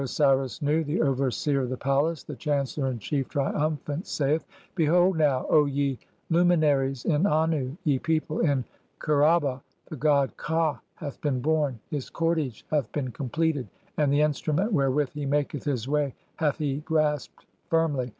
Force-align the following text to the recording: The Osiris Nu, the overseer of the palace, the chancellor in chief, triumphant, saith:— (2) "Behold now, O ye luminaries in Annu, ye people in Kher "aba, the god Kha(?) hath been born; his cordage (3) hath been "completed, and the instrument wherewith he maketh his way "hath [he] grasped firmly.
The 0.01 0.05
Osiris 0.05 0.63
Nu, 0.63 0.83
the 0.83 0.99
overseer 1.03 1.61
of 1.61 1.69
the 1.69 1.77
palace, 1.77 2.23
the 2.23 2.35
chancellor 2.35 2.87
in 2.89 2.97
chief, 2.97 3.29
triumphant, 3.29 4.07
saith:— 4.07 4.47
(2) 4.75 4.83
"Behold 4.83 5.17
now, 5.19 5.45
O 5.47 5.65
ye 5.65 5.99
luminaries 6.31 7.05
in 7.05 7.25
Annu, 7.25 7.77
ye 7.83 7.99
people 7.99 8.39
in 8.39 8.65
Kher 8.99 9.23
"aba, 9.23 9.61
the 9.89 9.95
god 9.95 10.35
Kha(?) 10.37 10.79
hath 10.95 11.21
been 11.21 11.39
born; 11.39 11.79
his 11.91 12.09
cordage 12.09 12.63
(3) 12.69 12.75
hath 12.77 12.91
been 12.93 13.11
"completed, 13.11 13.67
and 13.95 14.11
the 14.11 14.21
instrument 14.21 14.73
wherewith 14.73 15.09
he 15.09 15.27
maketh 15.27 15.65
his 15.65 15.87
way 15.87 16.15
"hath 16.37 16.57
[he] 16.57 16.77
grasped 16.79 17.45
firmly. 17.69 18.09